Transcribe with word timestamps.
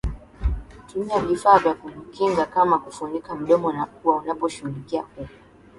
Tumia 0.87 1.19
vifaa 1.19 1.59
vya 1.59 1.73
kujikinga 1.73 2.45
kama 2.45 2.79
kufunika 2.79 3.35
mdoma 3.35 3.73
na 3.73 3.85
pua 3.85 4.15
unaposhughulikia 4.17 5.03
kuku 5.03 5.29